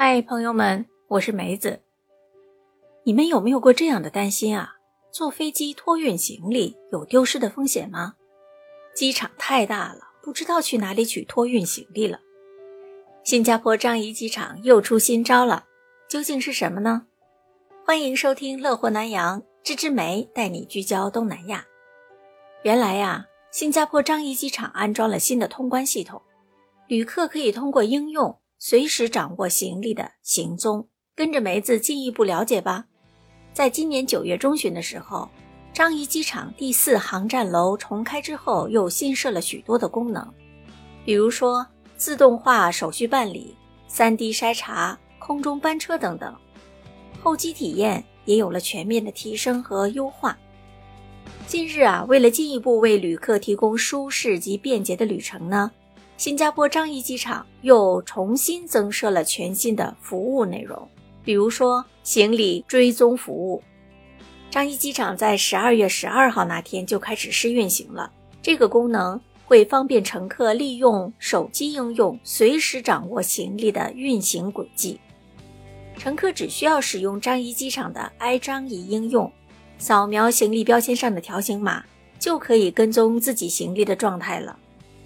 [0.00, 1.82] 嗨，朋友们，我是梅子。
[3.02, 4.76] 你们有没有过这样的担心啊？
[5.10, 8.14] 坐飞机托运行李有丢失的风险吗？
[8.94, 12.20] 机场太大了，不知道去哪里取托运行李了。
[13.24, 15.64] 新加坡樟宜机场又出新招了，
[16.08, 17.08] 究竟是什么呢？
[17.84, 21.64] 欢迎收听《乐活南洋》，芝芝梅带你聚焦东南亚。
[22.62, 26.22] 原来呀，新加坡樟宜机场安装了新的通关系统，
[26.86, 28.38] 旅客可以通过应用。
[28.60, 32.86] 随时掌握行李的行踪，跟着梅子进一步了解吧。
[33.52, 35.28] 在今年九月中旬的时候，
[35.72, 40.28] 樟宜机场第四航站楼重开之后，又新设了许多的功能，
[41.04, 41.64] 比如说
[41.96, 43.54] 自动化手续办理、
[43.86, 46.34] 三 D 筛查、空中班车等等，
[47.22, 50.36] 候机体验也有了全面的提升和优化。
[51.46, 55.70] 近日啊，为了进一步为旅客提供舒适及便捷的旅程呢。
[56.18, 60.76] 新加坡樟宜机场又重新增设了全新的服务内容，
[61.22, 63.62] 比如说行李追踪服务。
[64.50, 68.10] 樟宜机场在十二月十二号那天就开始试运行了，
[68.42, 74.98] 这个功能会方便乘客利用手机应用随时掌握行李的运行轨迹。
[75.96, 79.30] 乘客只需要使用樟宜机场的 i 樟宜应用，
[79.78, 81.84] 扫描行李标签上的条形码，
[82.18, 84.58] 就可以跟踪自己行李的状态了。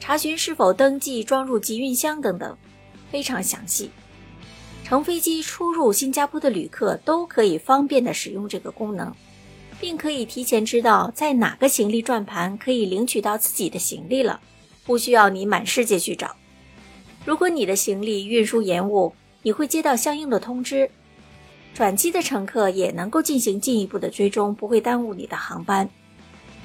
[0.00, 2.56] 查询是否登记装入集运箱等等，
[3.12, 3.90] 非常详细。
[4.82, 9.14] 乘飞机出入新加坡的旅客都可以方便的使用这个功能，
[9.78, 14.40] 并可以提前知道在哪个行李转盘可以领取到自己的行李了，
[14.84, 16.34] 不需要你满世界去找。
[17.24, 19.12] 如果你的行李运输延误，
[19.42, 20.90] 你会接到相应的通知。
[21.72, 25.88] 转机的乘客也能够进行进一步的追踪，不会耽误你的航班。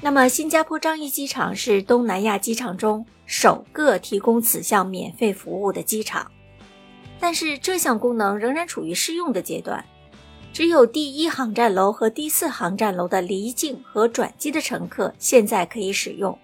[0.00, 3.04] 那么，新加坡樟宜机场是东南亚机场中。
[3.28, 6.30] 首个提供此项免费服务的机场，
[7.18, 9.84] 但是这项功能仍然处于试用的阶段，
[10.52, 16.38] 只有第一航站楼和第四航站楼的离境和转机的乘客现在可以使用。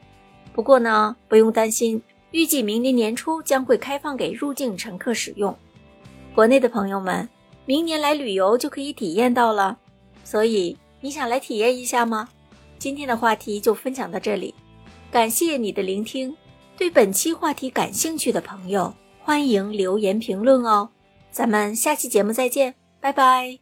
[0.53, 2.03] 不过呢，不用担心，
[2.33, 5.57] 预计明年年初将会开放给入境乘客使用。
[6.35, 7.29] 国内的朋友们，
[7.65, 9.79] 明年来旅游就可以体验到了，
[10.25, 12.29] 所以你想来体验一下吗？
[12.83, 14.53] 今天的话题就分享到这里，
[15.09, 16.37] 感谢你的聆听。
[16.77, 20.89] 对本期话题感兴趣的朋友，欢迎留言评论哦。
[21.31, 23.62] 咱们下期节目再见，拜拜。